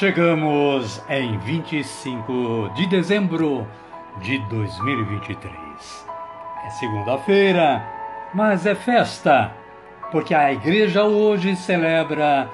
Chegamos 0.00 1.04
em 1.10 1.36
25 1.40 2.70
de 2.74 2.86
dezembro 2.86 3.68
de 4.22 4.38
2023. 4.48 5.52
É 6.64 6.70
segunda-feira, 6.70 7.84
mas 8.32 8.64
é 8.64 8.74
festa, 8.74 9.52
porque 10.10 10.34
a 10.34 10.54
igreja 10.54 11.04
hoje 11.04 11.54
celebra 11.54 12.48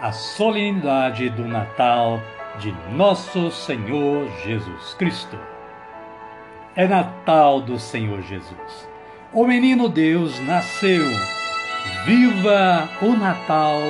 a 0.00 0.12
solenidade 0.12 1.28
do 1.30 1.42
Natal 1.42 2.20
de 2.60 2.72
Nosso 2.92 3.50
Senhor 3.50 4.30
Jesus 4.44 4.94
Cristo. 4.94 5.36
É 6.76 6.86
Natal 6.86 7.60
do 7.60 7.80
Senhor 7.80 8.22
Jesus. 8.22 8.88
O 9.32 9.44
menino 9.44 9.88
Deus 9.88 10.38
nasceu. 10.38 11.04
Viva 12.06 12.88
o 13.02 13.16
Natal 13.16 13.80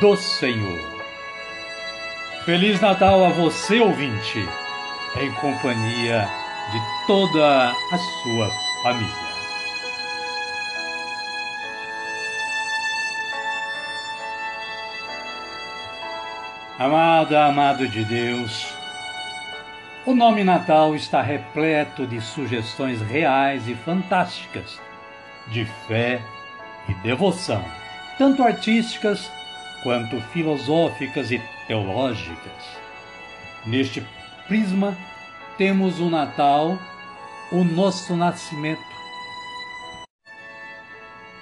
do 0.00 0.16
Senhor! 0.16 0.97
Feliz 2.48 2.80
Natal 2.80 3.26
a 3.26 3.28
você, 3.28 3.78
ouvinte, 3.78 4.38
em 5.20 5.30
companhia 5.34 6.26
de 6.72 7.06
toda 7.06 7.68
a 7.68 7.98
sua 8.22 8.50
família. 8.82 9.28
Amada, 16.78 17.44
amado 17.44 17.86
de 17.86 18.02
Deus, 18.06 18.74
o 20.06 20.14
nome 20.14 20.42
Natal 20.42 20.96
está 20.96 21.20
repleto 21.20 22.06
de 22.06 22.18
sugestões 22.18 23.02
reais 23.02 23.68
e 23.68 23.74
fantásticas, 23.74 24.80
de 25.48 25.66
fé 25.86 26.22
e 26.88 26.94
devoção, 27.02 27.62
tanto 28.16 28.42
artísticas 28.42 29.30
quanto 29.82 30.20
filosóficas 30.32 31.30
e 31.30 31.40
teológicas. 31.66 32.78
Neste 33.66 34.02
prisma, 34.46 34.96
temos 35.56 36.00
o 36.00 36.08
Natal, 36.08 36.78
o 37.52 37.64
nosso 37.64 38.16
nascimento. 38.16 38.80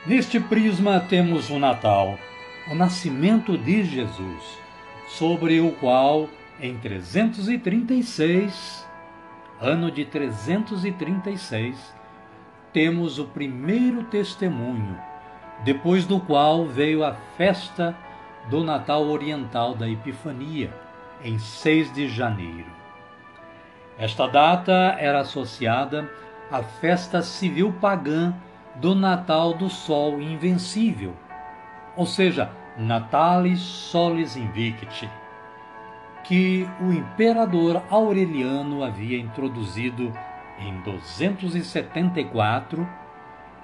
Neste 0.06 0.38
prisma, 0.38 1.00
temos 1.00 1.50
o 1.50 1.58
Natal, 1.58 2.18
o 2.70 2.74
nascimento 2.74 3.58
de 3.58 3.84
Jesus, 3.84 4.58
sobre 5.08 5.60
o 5.60 5.72
qual, 5.72 6.28
em 6.60 6.76
336, 6.78 8.86
ano 9.60 9.90
de 9.90 10.04
336, 10.04 11.94
temos 12.72 13.18
o 13.18 13.24
primeiro 13.24 14.04
testemunho, 14.04 14.96
depois 15.64 16.06
do 16.06 16.20
qual 16.20 16.66
veio 16.66 17.04
a 17.04 17.14
festa 17.36 17.96
do 18.48 18.62
Natal 18.62 19.04
Oriental 19.06 19.74
da 19.74 19.88
Epifania, 19.88 20.72
em 21.22 21.38
6 21.38 21.92
de 21.92 22.08
janeiro. 22.08 22.70
Esta 23.98 24.26
data 24.26 24.96
era 24.98 25.20
associada 25.20 26.10
à 26.50 26.62
festa 26.62 27.22
civil 27.22 27.72
pagã 27.80 28.34
do 28.76 28.94
Natal 28.94 29.54
do 29.54 29.68
Sol 29.68 30.20
Invencível, 30.20 31.14
ou 31.96 32.06
seja, 32.06 32.50
Natalis 32.76 33.60
Solis 33.60 34.36
Invicti, 34.36 35.10
que 36.24 36.68
o 36.80 36.92
imperador 36.92 37.82
Aureliano 37.88 38.84
havia 38.84 39.18
introduzido 39.18 40.12
em 40.58 40.78
274 40.82 42.86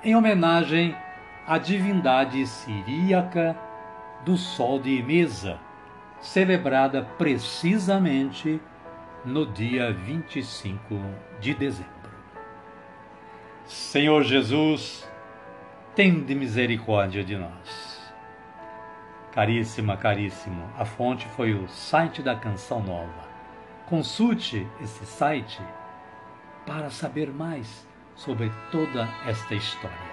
em 0.03 0.17
homenagem 0.17 0.97
à 1.47 1.59
divindade 1.59 2.47
siríaca 2.47 3.55
do 4.25 4.37
Sol 4.37 4.79
de 4.79 5.03
Mesa, 5.03 5.59
celebrada 6.21 7.03
precisamente 7.19 8.61
no 9.25 9.47
dia 9.47 9.93
25 9.93 11.01
de 11.41 11.55
dezembro. 11.55 11.93
Senhor 13.65 14.23
Jesus, 14.23 15.09
tende 15.95 16.35
misericórdia 16.35 17.25
de 17.25 17.37
nós. 17.37 18.03
Caríssima, 19.33 19.97
caríssimo, 19.97 20.69
a 20.77 20.85
fonte 20.85 21.27
foi 21.29 21.55
o 21.55 21.69
site 21.69 22.23
da 22.23 22.37
Canção 22.37 22.83
Nova. 22.83 23.33
Consulte 23.87 24.67
esse 24.81 25.07
site 25.07 25.61
para 26.67 26.91
saber 26.91 27.33
mais 27.33 27.87
sobre 28.15 28.53
toda 28.71 29.09
esta 29.27 29.55
história. 29.55 30.13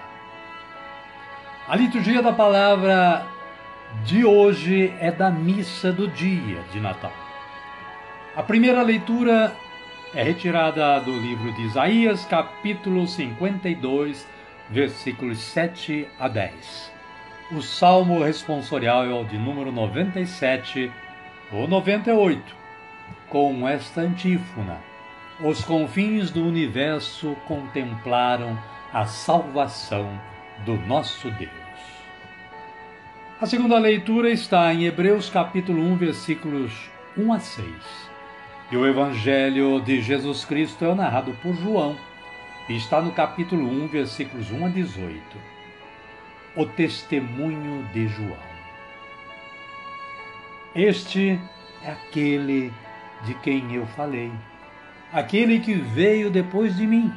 A 1.68 1.76
liturgia 1.76 2.22
da 2.22 2.32
palavra 2.32 3.26
de 4.04 4.24
hoje 4.24 4.94
é 5.00 5.10
da 5.10 5.30
missa 5.30 5.92
do 5.92 6.08
dia 6.08 6.62
de 6.72 6.80
Natal. 6.80 7.12
A 8.36 8.42
primeira 8.42 8.82
leitura 8.82 9.52
é 10.14 10.22
retirada 10.22 11.00
do 11.00 11.12
livro 11.12 11.52
de 11.52 11.62
Isaías, 11.62 12.24
capítulo 12.24 13.06
52, 13.06 14.26
versículos 14.70 15.38
7 15.38 16.06
a 16.18 16.28
10. 16.28 16.92
O 17.52 17.60
salmo 17.60 18.22
responsorial 18.22 19.04
é 19.04 19.12
o 19.12 19.24
de 19.24 19.36
número 19.36 19.72
97 19.72 20.90
ou 21.52 21.66
98, 21.66 22.56
com 23.28 23.68
esta 23.68 24.02
antífona: 24.02 24.78
Os 25.40 25.64
confins 25.64 26.30
do 26.30 26.44
universo 26.44 27.36
contemplaram 27.46 28.56
a 28.92 29.04
salvação 29.04 30.08
do 30.64 30.76
nosso 30.76 31.30
Deus. 31.32 31.59
A 33.40 33.46
segunda 33.46 33.78
leitura 33.78 34.28
está 34.28 34.70
em 34.74 34.84
Hebreus 34.84 35.30
capítulo 35.30 35.80
1, 35.80 35.96
versículos 35.96 36.90
1 37.16 37.32
a 37.32 37.40
6. 37.40 37.66
E 38.70 38.76
o 38.76 38.86
Evangelho 38.86 39.80
de 39.80 40.02
Jesus 40.02 40.44
Cristo 40.44 40.84
é 40.84 40.94
narrado 40.94 41.32
por 41.42 41.54
João 41.54 41.96
e 42.68 42.76
está 42.76 43.00
no 43.00 43.12
capítulo 43.12 43.66
1, 43.66 43.86
versículos 43.88 44.50
1 44.50 44.66
a 44.66 44.68
18. 44.68 45.22
O 46.54 46.66
testemunho 46.66 47.82
de 47.94 48.08
João. 48.08 48.36
Este 50.74 51.40
é 51.82 51.92
aquele 51.92 52.70
de 53.24 53.32
quem 53.36 53.74
eu 53.74 53.86
falei, 53.86 54.30
aquele 55.14 55.60
que 55.60 55.72
veio 55.72 56.30
depois 56.30 56.76
de 56.76 56.86
mim, 56.86 57.10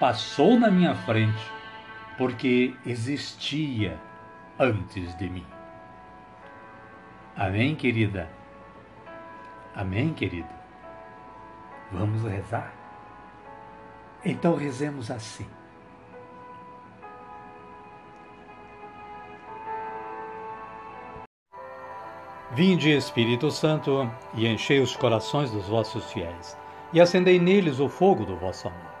passou 0.00 0.58
na 0.58 0.70
minha 0.70 0.94
frente, 0.94 1.52
porque 2.16 2.74
existia 2.86 4.00
antes 4.58 5.14
de 5.18 5.28
mim. 5.28 5.55
Amém, 7.36 7.74
querida? 7.74 8.30
Amém, 9.74 10.14
querido? 10.14 10.48
Vamos 11.92 12.22
rezar? 12.22 12.72
Então 14.24 14.56
rezemos 14.56 15.10
assim. 15.10 15.46
Vinde, 22.52 22.90
Espírito 22.90 23.50
Santo, 23.50 24.10
e 24.32 24.46
enchei 24.46 24.80
os 24.80 24.96
corações 24.96 25.50
dos 25.50 25.68
vossos 25.68 26.10
fiéis, 26.10 26.56
e 26.90 27.02
acendei 27.02 27.38
neles 27.38 27.80
o 27.80 27.88
fogo 27.88 28.24
do 28.24 28.34
vosso 28.34 28.68
amor. 28.68 28.94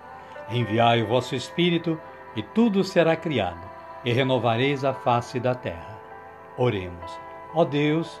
Enviai 0.50 1.02
o 1.02 1.06
vosso 1.06 1.34
Espírito, 1.34 1.98
e 2.36 2.42
tudo 2.42 2.84
será 2.84 3.16
criado, 3.16 3.66
e 4.04 4.12
renovareis 4.12 4.84
a 4.84 4.92
face 4.92 5.40
da 5.40 5.54
terra. 5.54 5.98
Oremos. 6.58 7.18
Ó 7.54 7.64
Deus, 7.64 8.20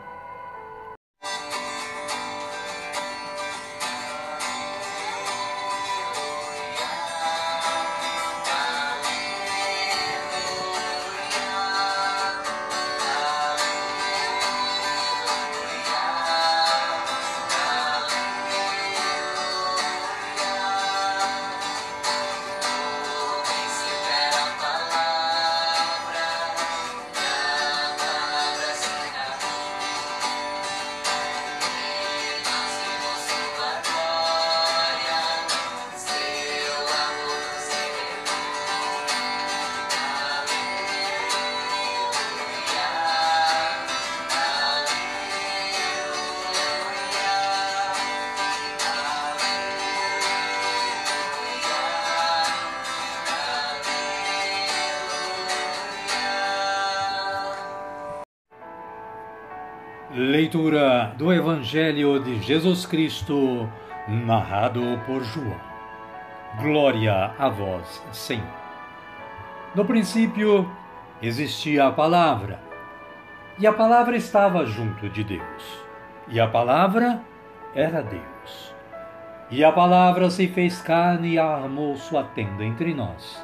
Leitura 60.13 61.13
do 61.17 61.31
Evangelho 61.31 62.19
de 62.21 62.41
Jesus 62.41 62.85
Cristo, 62.85 63.69
narrado 64.09 64.81
por 65.05 65.23
João. 65.23 65.55
Glória 66.61 67.31
a 67.39 67.47
vós, 67.47 68.03
Senhor. 68.11 68.43
No 69.73 69.85
princípio 69.85 70.69
existia 71.21 71.87
a 71.87 71.93
Palavra, 71.93 72.59
e 73.57 73.65
a 73.65 73.71
Palavra 73.71 74.17
estava 74.17 74.65
junto 74.65 75.07
de 75.07 75.23
Deus, 75.23 75.85
e 76.27 76.41
a 76.41 76.47
Palavra 76.47 77.21
era 77.73 78.03
Deus. 78.03 78.75
E 79.49 79.63
a 79.63 79.71
Palavra 79.71 80.29
se 80.29 80.49
fez 80.49 80.81
carne 80.81 81.35
e 81.35 81.39
armou 81.39 81.95
sua 81.95 82.25
tenda 82.25 82.65
entre 82.65 82.93
nós. 82.93 83.41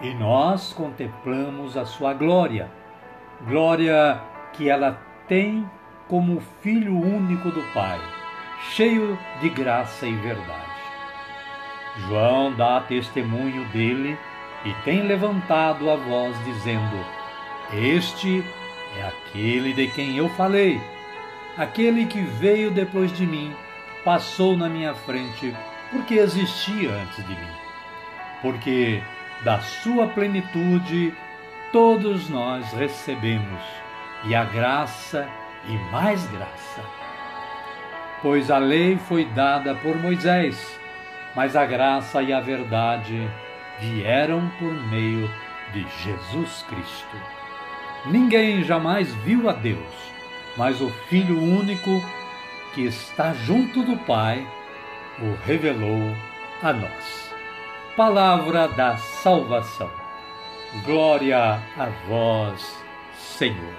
E 0.00 0.12
nós 0.14 0.72
contemplamos 0.72 1.76
a 1.76 1.86
sua 1.86 2.12
glória, 2.12 2.68
glória 3.46 4.20
que 4.52 4.68
ela 4.68 5.05
tem 5.28 5.68
como 6.08 6.40
Filho 6.62 6.96
único 6.96 7.50
do 7.50 7.62
Pai, 7.72 8.00
cheio 8.70 9.18
de 9.40 9.48
graça 9.48 10.06
e 10.06 10.14
verdade. 10.16 10.66
João 12.06 12.52
dá 12.54 12.80
testemunho 12.80 13.64
dele 13.66 14.18
e 14.64 14.72
tem 14.84 15.02
levantado 15.02 15.90
a 15.90 15.96
voz, 15.96 16.36
dizendo: 16.44 17.04
Este 17.72 18.44
é 18.98 19.02
aquele 19.08 19.72
de 19.72 19.88
quem 19.88 20.16
eu 20.16 20.28
falei, 20.30 20.80
aquele 21.56 22.06
que 22.06 22.20
veio 22.20 22.70
depois 22.70 23.12
de 23.16 23.26
mim, 23.26 23.54
passou 24.04 24.56
na 24.56 24.68
minha 24.68 24.94
frente, 24.94 25.54
porque 25.90 26.14
existia 26.14 26.90
antes 26.90 27.24
de 27.26 27.34
mim. 27.34 27.56
Porque 28.42 29.02
da 29.42 29.60
sua 29.60 30.06
plenitude 30.08 31.12
todos 31.72 32.28
nós 32.28 32.72
recebemos, 32.72 33.62
e 34.24 34.34
a 34.34 34.44
graça 34.44 35.28
e 35.68 35.76
mais 35.90 36.26
graça. 36.26 36.82
Pois 38.22 38.50
a 38.50 38.58
lei 38.58 38.96
foi 38.96 39.24
dada 39.24 39.74
por 39.74 39.96
Moisés, 39.96 40.78
mas 41.34 41.54
a 41.54 41.66
graça 41.66 42.22
e 42.22 42.32
a 42.32 42.40
verdade 42.40 43.30
vieram 43.78 44.48
por 44.58 44.72
meio 44.72 45.30
de 45.72 45.86
Jesus 46.02 46.64
Cristo. 46.68 47.16
Ninguém 48.06 48.62
jamais 48.62 49.12
viu 49.16 49.48
a 49.48 49.52
Deus, 49.52 50.12
mas 50.56 50.80
o 50.80 50.90
Filho 51.08 51.38
único 51.40 52.02
que 52.74 52.82
está 52.82 53.32
junto 53.32 53.82
do 53.82 53.96
Pai 53.96 54.46
o 55.18 55.34
revelou 55.46 56.14
a 56.62 56.72
nós. 56.72 57.34
Palavra 57.96 58.68
da 58.68 58.96
salvação. 58.96 59.90
Glória 60.84 61.58
a 61.76 61.86
vós, 62.06 62.84
Senhor. 63.14 63.74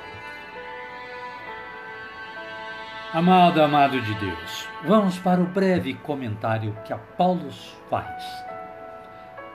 Amado, 3.13 3.63
amado 3.63 4.01
de 4.01 4.13
Deus, 4.15 4.67
vamos 4.83 5.17
para 5.17 5.39
o 5.39 5.45
breve 5.45 5.93
comentário 5.93 6.75
que 6.83 6.91
a 6.91 6.97
Paulo 6.97 7.49
faz. 7.89 8.21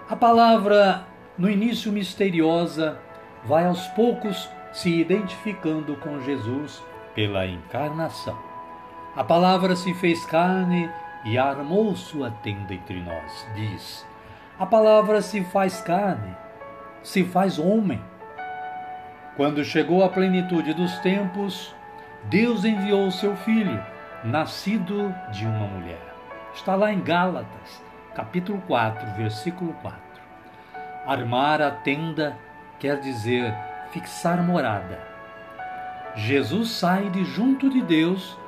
A 0.08 0.16
palavra, 0.16 1.04
no 1.36 1.50
início 1.50 1.92
misteriosa, 1.92 2.98
vai 3.44 3.66
aos 3.66 3.86
poucos 3.88 4.48
se 4.72 4.88
identificando 4.88 5.94
com 5.96 6.18
Jesus 6.22 6.82
pela 7.14 7.46
encarnação. 7.46 8.38
A 9.14 9.22
palavra 9.22 9.76
se 9.76 9.92
fez 9.92 10.24
carne 10.24 10.90
e 11.26 11.36
armou 11.36 11.94
sua 11.94 12.30
tenda 12.30 12.72
entre 12.72 13.02
nós, 13.02 13.46
diz. 13.54 14.06
A 14.58 14.64
palavra 14.64 15.20
se 15.20 15.44
faz 15.44 15.82
carne, 15.82 16.34
se 17.02 17.22
faz 17.22 17.58
homem. 17.58 18.00
Quando 19.36 19.62
chegou 19.62 20.02
a 20.02 20.08
plenitude 20.08 20.72
dos 20.72 20.98
tempos, 21.00 21.74
Deus 22.24 22.64
enviou 22.64 23.08
o 23.08 23.12
seu 23.12 23.36
filho, 23.36 23.84
nascido 24.22 25.12
de 25.32 25.44
uma 25.44 25.66
mulher. 25.66 26.14
Está 26.54 26.76
lá 26.76 26.92
em 26.92 27.00
Gálatas, 27.00 27.82
capítulo 28.14 28.62
4, 28.68 29.16
versículo 29.16 29.72
4. 29.82 30.00
Armar 31.04 31.60
a 31.60 31.70
tenda 31.72 32.38
quer 32.78 33.00
dizer 33.00 33.52
fixar 33.90 34.40
morada. 34.40 35.00
Jesus 36.14 36.70
sai 36.70 37.10
de 37.10 37.24
junto 37.24 37.68
de 37.68 37.82
Deus 37.82 38.38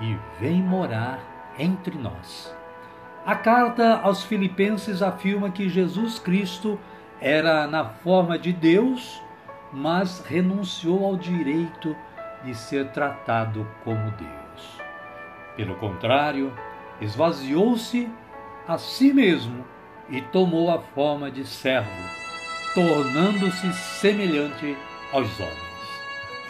e 0.00 0.16
vem 0.38 0.62
morar 0.62 1.18
entre 1.58 1.98
nós. 1.98 2.54
A 3.26 3.34
carta 3.34 3.98
aos 3.98 4.22
Filipenses 4.22 5.02
afirma 5.02 5.50
que 5.50 5.68
Jesus 5.68 6.20
Cristo 6.20 6.78
era 7.20 7.66
na 7.66 7.84
forma 7.84 8.38
de 8.38 8.52
Deus, 8.52 9.20
mas 9.72 10.24
renunciou 10.24 11.04
ao 11.04 11.16
direito 11.16 11.96
de 12.44 12.54
ser 12.54 12.88
tratado 12.88 13.66
como 13.82 14.10
Deus. 14.12 14.80
Pelo 15.56 15.76
contrário, 15.76 16.52
esvaziou-se 17.00 18.08
a 18.66 18.78
si 18.78 19.12
mesmo 19.12 19.64
e 20.08 20.20
tomou 20.20 20.70
a 20.70 20.80
forma 20.80 21.30
de 21.30 21.46
servo, 21.46 21.90
tornando-se 22.74 23.72
semelhante 23.72 24.76
aos 25.12 25.38
homens. 25.40 25.64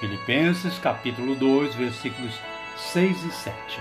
Filipenses 0.01 0.79
capítulo 0.79 1.35
2, 1.37 1.75
versículos 1.77 2.35
6 2.77 3.25
e 3.25 3.31
7. 3.31 3.81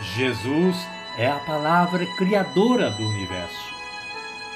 Jesus 0.00 0.76
é 1.18 1.30
a 1.30 1.38
palavra 1.40 2.04
criadora 2.16 2.90
do 2.90 3.02
universo. 3.02 3.74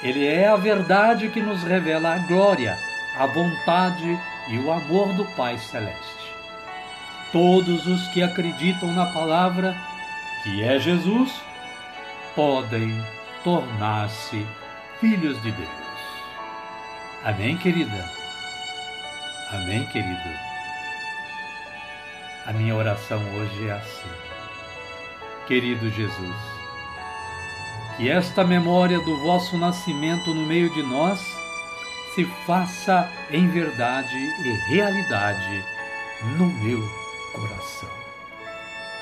Ele 0.03 0.27
é 0.27 0.49
a 0.49 0.57
verdade 0.57 1.29
que 1.29 1.41
nos 1.41 1.63
revela 1.63 2.15
a 2.15 2.19
glória, 2.19 2.77
a 3.19 3.27
vontade 3.27 4.19
e 4.49 4.59
o 4.59 4.73
amor 4.73 5.13
do 5.13 5.25
Pai 5.37 5.59
Celeste. 5.59 6.35
Todos 7.33 7.87
os 7.87 8.09
que 8.09 8.23
acreditam 8.23 8.93
na 8.93 9.07
palavra, 9.07 9.77
que 10.43 10.63
é 10.63 10.79
Jesus, 10.79 11.31
podem 12.35 13.05
tornar-se 13.45 14.47
filhos 15.01 15.41
de 15.43 15.53
Deus. 15.53 15.69
Amém, 17.25 17.57
querida? 17.59 18.11
Amém, 19.51 19.85
querido? 19.87 20.49
A 22.47 22.53
minha 22.53 22.75
oração 22.75 23.21
hoje 23.35 23.69
é 23.69 23.73
assim. 23.73 24.09
Querido 25.47 25.91
Jesus, 25.91 26.37
que 27.97 28.09
esta 28.09 28.45
memória 28.45 28.99
do 29.01 29.19
vosso 29.19 29.59
nascimento 29.59 30.33
no 30.33 30.47
meio 30.47 30.71
de 30.73 30.83
nós 30.83 31.21
se 32.19 32.25
faça 32.25 33.09
em 33.31 33.47
verdade 33.47 34.17
e 34.17 34.75
realidade 34.75 35.65
no 36.37 36.47
meu 36.65 36.81
coração. 37.33 37.89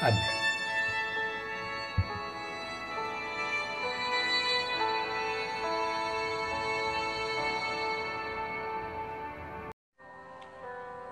Amém. 0.03 0.37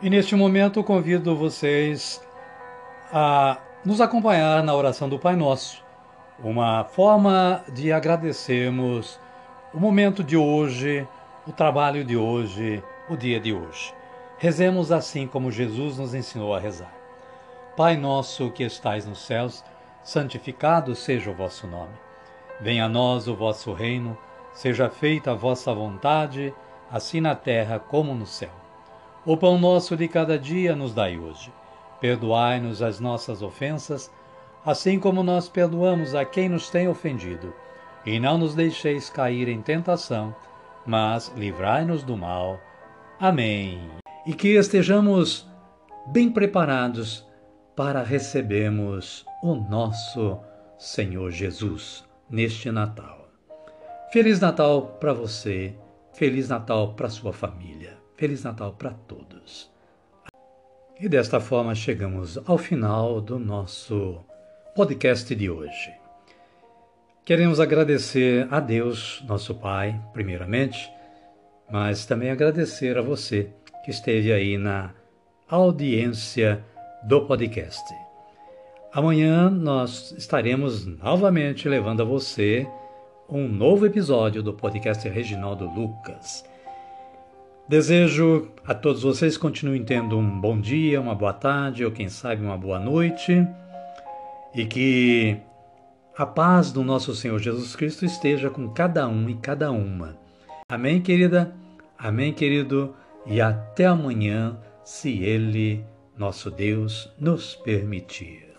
E 0.03 0.11
neste 0.11 0.37
momento 0.37 0.85
convido 0.85 1.35
vocês 1.35 2.21
a 3.11 3.57
nos 3.83 4.03
acompanhar 4.03 4.63
na 4.63 4.75
oração 4.75 5.09
do 5.09 5.19
Pai 5.19 5.37
Nosso, 5.37 5.83
uma 6.39 6.85
forma 6.85 7.65
de 7.73 7.91
agradecermos 7.91 9.19
o 9.73 9.81
momento 9.81 10.23
de 10.23 10.37
hoje, 10.37 11.09
o 11.47 11.53
trabalho 11.53 12.03
de 12.05 12.17
hoje, 12.17 12.83
o 13.09 13.17
dia 13.17 13.39
de 13.39 13.53
hoje. 13.53 13.93
Rezemos 14.39 14.91
assim 14.91 15.27
como 15.27 15.53
Jesus 15.53 15.99
nos 15.99 16.15
ensinou 16.15 16.55
a 16.55 16.59
rezar. 16.59 16.93
Pai 17.77 17.99
nosso 17.99 18.51
que 18.51 18.65
estais 18.65 19.05
nos 19.05 19.27
céus, 19.27 19.63
santificado 20.03 20.95
seja 20.95 21.31
o 21.31 21.35
vosso 21.35 21.67
nome. 21.67 21.93
Venha 22.61 22.87
a 22.87 22.89
nós 22.89 23.29
o 23.29 23.35
vosso 23.35 23.75
reino, 23.75 24.17
seja 24.55 24.89
feita 24.89 25.33
a 25.33 25.35
vossa 25.35 25.75
vontade, 25.75 26.55
assim 26.91 27.21
na 27.21 27.35
terra 27.35 27.79
como 27.79 28.15
no 28.15 28.27
céu. 28.27 28.53
O 29.27 29.37
pão 29.37 29.59
nosso 29.59 29.97
de 29.99 30.09
cada 30.09 30.39
dia 30.39 30.75
nos 30.75 30.95
dai 30.95 31.19
hoje. 31.19 31.53
Perdoai-nos 32.01 32.81
as 32.81 33.01
nossas 33.01 33.43
ofensas, 33.43 34.11
assim 34.65 34.99
como 34.99 35.23
nós 35.23 35.47
perdoamos 35.47 36.15
a 36.15 36.25
quem 36.25 36.49
nos 36.49 36.71
tem 36.71 36.89
ofendido. 36.89 37.53
E 38.07 38.19
não 38.19 38.39
nos 38.39 38.55
deixeis 38.55 39.11
cair 39.11 39.49
em 39.49 39.61
tentação, 39.61 40.35
mas 40.87 41.33
livrai-nos 41.37 42.03
do 42.03 42.17
mal. 42.17 42.61
Amém. 43.19 43.81
E 44.27 44.33
que 44.35 44.57
estejamos 44.57 45.47
bem 46.07 46.31
preparados 46.31 47.27
para 47.77 48.03
recebermos 48.03 49.25
o 49.43 49.55
nosso 49.55 50.39
Senhor 50.79 51.31
Jesus 51.31 52.05
neste 52.31 52.71
Natal. 52.71 53.29
Feliz 54.13 54.41
Natal 54.41 54.97
para 55.01 55.13
você, 55.13 55.75
Feliz 56.13 56.49
Natal 56.49 56.95
para 56.95 57.09
sua 57.09 57.33
família. 57.33 57.99
Feliz 58.17 58.45
Natal 58.45 58.73
para 58.75 58.91
todos. 58.91 59.71
E 61.01 61.09
desta 61.09 61.41
forma 61.41 61.75
chegamos 61.75 62.39
ao 62.47 62.57
final 62.57 63.21
do 63.21 63.39
nosso 63.39 64.25
podcast 64.77 65.35
de 65.35 65.51
hoje. 65.51 66.04
Queremos 67.25 67.59
agradecer 67.59 68.47
a 68.51 68.61
Deus, 68.61 69.25
nosso 69.27 69.55
Pai, 69.55 69.99
primeiramente, 70.13 70.93
mas 71.73 72.05
também 72.05 72.31
agradecer 72.31 72.99
a 72.99 73.01
você 73.01 73.49
que 73.83 73.91
esteve 73.91 74.31
aí 74.31 74.59
na 74.59 74.91
audiência 75.49 76.63
do 77.03 77.23
podcast. 77.23 77.83
Amanhã 78.93 79.49
nós 79.49 80.13
estaremos 80.19 80.85
novamente 80.85 81.67
levando 81.67 82.03
a 82.03 82.05
você 82.05 82.69
um 83.27 83.49
novo 83.49 83.87
episódio 83.87 84.43
do 84.43 84.53
podcast 84.53 85.09
Reginaldo 85.09 85.65
Lucas. 85.65 86.45
Desejo 87.67 88.51
a 88.67 88.75
todos 88.75 89.03
vocês 89.03 89.39
continuem 89.39 89.83
tendo 89.83 90.19
um 90.19 90.41
bom 90.43 90.61
dia, 90.61 91.01
uma 91.01 91.15
boa 91.15 91.33
tarde 91.33 91.87
ou 91.87 91.91
quem 91.91 92.11
sabe 92.11 92.45
uma 92.45 92.59
boa 92.59 92.79
noite 92.79 93.49
e 94.55 94.67
que 94.67 95.41
a 96.17 96.25
paz 96.25 96.71
do 96.71 96.85
nosso 96.85 97.13
Senhor 97.13 97.41
Jesus 97.41 97.75
Cristo 97.75 98.05
esteja 98.05 98.49
com 98.49 98.69
cada 98.69 99.09
um 99.09 99.29
e 99.29 99.35
cada 99.35 99.73
uma. 99.73 100.17
Amém, 100.69 101.03
querida? 101.03 101.53
Amém, 101.99 102.33
querido? 102.33 102.95
E 103.27 103.41
até 103.41 103.87
amanhã, 103.87 104.57
se 104.85 105.25
Ele, 105.25 105.85
nosso 106.17 106.53
Deus, 106.53 107.13
nos 107.19 107.57
permitir. 107.57 108.54